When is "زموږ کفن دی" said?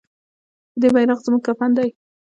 1.25-1.89